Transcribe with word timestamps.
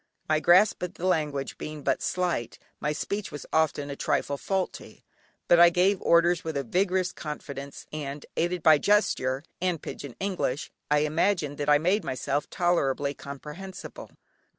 My 0.27 0.39
grasp 0.39 0.81
of 0.81 0.95
the 0.95 1.05
language 1.05 1.59
being 1.59 1.83
but 1.83 2.01
slight, 2.01 2.57
my 2.79 2.91
speech 2.91 3.31
was 3.31 3.45
often 3.53 3.91
a 3.91 3.95
trifle 3.95 4.35
faulty, 4.35 5.05
but 5.47 5.59
I 5.59 5.69
gave 5.69 6.01
orders 6.01 6.43
with 6.43 6.57
a 6.57 6.63
vigorous 6.63 7.11
confidence, 7.11 7.85
and 7.93 8.25
aided 8.35 8.63
by 8.63 8.79
gesture 8.79 9.43
and 9.61 9.79
"pigeon 9.79 10.15
English" 10.19 10.71
I 10.89 11.01
imagined 11.05 11.59
that 11.59 11.69
I 11.69 11.77
made 11.77 12.03
myself 12.03 12.49
tolerably 12.49 13.13
comprehensible. 13.13 14.09